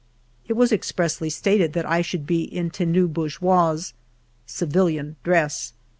It 0.47 0.53
was 0.53 0.71
expressly 0.71 1.29
stated 1.29 1.73
that 1.73 1.85
I 1.85 2.01
should 2.01 2.25
be 2.25 2.41
in 2.41 2.71
tenue 2.71 3.07
bourgeoise 3.07 3.93
(civilian 4.47 5.15
dress). 5.23 5.73